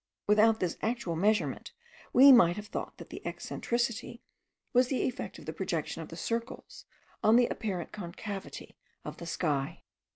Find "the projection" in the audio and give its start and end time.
5.45-6.01